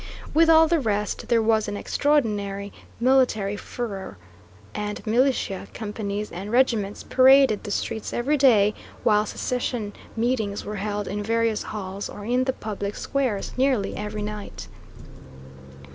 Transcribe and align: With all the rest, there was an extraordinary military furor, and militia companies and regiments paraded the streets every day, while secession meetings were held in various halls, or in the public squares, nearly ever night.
With 0.33 0.49
all 0.49 0.67
the 0.67 0.79
rest, 0.79 1.27
there 1.27 1.43
was 1.43 1.67
an 1.67 1.77
extraordinary 1.77 2.73
military 2.99 3.55
furor, 3.55 4.17
and 4.73 5.05
militia 5.05 5.67
companies 5.75 6.31
and 6.31 6.51
regiments 6.51 7.03
paraded 7.03 7.63
the 7.63 7.69
streets 7.69 8.11
every 8.11 8.35
day, 8.35 8.73
while 9.03 9.27
secession 9.27 9.93
meetings 10.15 10.65
were 10.65 10.77
held 10.77 11.07
in 11.07 11.21
various 11.21 11.61
halls, 11.61 12.09
or 12.09 12.25
in 12.25 12.45
the 12.45 12.53
public 12.53 12.95
squares, 12.95 13.51
nearly 13.57 13.95
ever 13.95 14.21
night. 14.23 14.67